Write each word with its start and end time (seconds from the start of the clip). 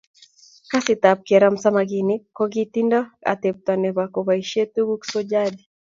Kasit 0.69 1.03
ap 1.11 1.19
keramu 1.27 1.57
samakinik 1.63 2.21
kokitinda 2.37 2.99
atebete 3.31 3.73
nebo 3.81 4.03
kobaishe 4.13 4.61
tuguk 4.73 5.01
so 5.11 5.19
jadi. 5.31 5.63